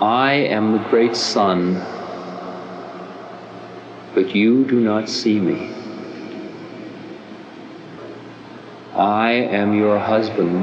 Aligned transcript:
I 0.00 0.34
am 0.34 0.70
the 0.70 0.78
great 0.90 1.16
sun, 1.16 1.74
but 4.14 4.32
you 4.32 4.64
do 4.64 4.78
not 4.78 5.08
see 5.08 5.40
me. 5.40 5.74
I 8.94 9.32
am 9.32 9.74
your 9.74 9.98
husband, 9.98 10.62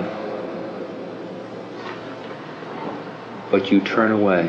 but 3.51 3.73
you 3.73 3.81
turn 3.81 4.13
away. 4.13 4.47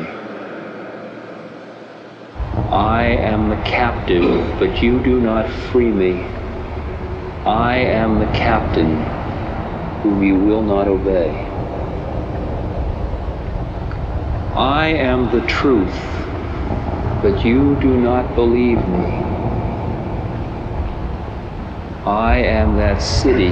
I 2.71 3.03
am 3.03 3.49
the 3.49 3.61
captive, 3.63 4.57
but 4.57 4.81
you 4.81 5.03
do 5.03 5.19
not 5.19 5.49
free 5.49 5.91
me. 5.91 6.23
I 7.45 7.75
am 7.75 8.19
the 8.19 8.27
captain, 8.27 9.03
whom 10.01 10.23
you 10.23 10.35
will 10.35 10.63
not 10.63 10.87
obey. 10.87 11.45
I 14.57 14.87
am 14.87 15.29
the 15.29 15.45
truth, 15.45 15.95
but 17.21 17.45
you 17.45 17.75
do 17.79 17.95
not 17.95 18.33
believe 18.33 18.79
me. 18.87 19.05
I 22.07 22.37
am 22.37 22.75
that 22.77 22.99
city 22.99 23.51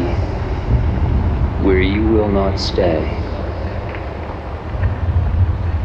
where 1.64 1.80
you 1.80 2.08
will 2.08 2.30
not 2.30 2.60
stay. 2.60 3.06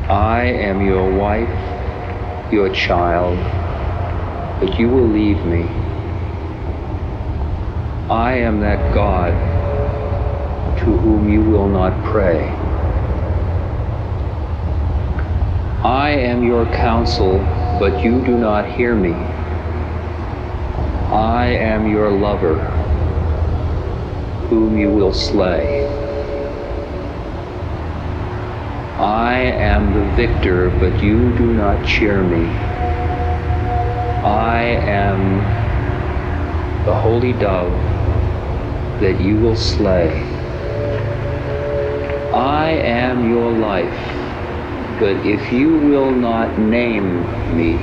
I 0.09 0.45
am 0.45 0.87
your 0.87 1.15
wife, 1.19 2.51
your 2.51 2.71
child, 2.71 3.37
but 4.59 4.79
you 4.81 4.89
will 4.89 5.07
leave 5.07 5.45
me. 5.45 5.69
I 8.09 8.37
am 8.37 8.61
that 8.61 8.95
God 8.95 9.33
to 10.79 10.97
whom 10.97 11.29
you 11.29 11.43
will 11.43 11.69
not 11.69 11.93
pray. 12.05 12.60
I 15.91 16.11
am 16.11 16.45
your 16.45 16.67
counsel, 16.67 17.39
but 17.81 18.05
you 18.05 18.25
do 18.25 18.39
not 18.39 18.65
hear 18.65 18.95
me. 18.95 19.11
I 21.11 21.47
am 21.47 21.91
your 21.91 22.13
lover, 22.13 22.61
whom 24.49 24.79
you 24.79 24.89
will 24.89 25.13
slay. 25.13 25.85
I 28.99 29.35
am 29.35 29.93
the 29.93 30.15
victor, 30.15 30.71
but 30.79 31.03
you 31.03 31.37
do 31.37 31.53
not 31.55 31.85
cheer 31.85 32.23
me. 32.23 32.47
I 34.23 34.63
am 34.63 35.39
the 36.87 36.95
holy 36.95 37.33
dove 37.33 37.73
that 39.01 39.21
you 39.21 39.39
will 39.39 39.57
slay. 39.57 40.23
I 42.33 42.69
am 42.71 43.29
your 43.29 43.51
life, 43.51 44.20
but 45.01 45.17
if 45.27 45.51
you 45.51 45.79
will 45.79 46.13
not 46.13 46.59
name 46.59 47.25
me, 47.57 47.79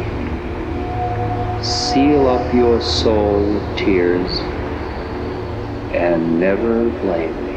seal 1.63 2.27
up 2.29 2.53
your 2.53 2.79
soul 2.79 3.41
with 3.41 3.77
tears 3.77 4.29
and 5.97 6.39
never 6.39 6.85
blame 7.01 7.45
me. 7.47 7.56